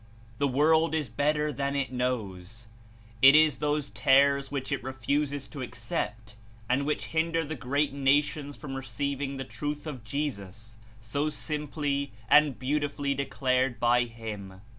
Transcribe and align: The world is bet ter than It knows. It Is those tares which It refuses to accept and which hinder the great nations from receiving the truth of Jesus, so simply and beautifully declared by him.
The 0.39 0.47
world 0.47 0.95
is 0.95 1.09
bet 1.09 1.35
ter 1.35 1.51
than 1.51 1.75
It 1.75 1.91
knows. 1.91 2.65
It 3.21 3.35
Is 3.35 3.59
those 3.59 3.91
tares 3.91 4.49
which 4.49 4.71
It 4.71 4.81
refuses 4.81 5.47
to 5.49 5.61
accept 5.61 6.33
and 6.67 6.87
which 6.87 7.05
hinder 7.13 7.45
the 7.45 7.53
great 7.53 7.93
nations 7.93 8.55
from 8.55 8.73
receiving 8.73 9.37
the 9.37 9.43
truth 9.43 9.85
of 9.85 10.03
Jesus, 10.03 10.77
so 11.01 11.29
simply 11.29 12.13
and 12.29 12.57
beautifully 12.57 13.13
declared 13.13 13.79
by 13.79 14.05
him. 14.05 14.61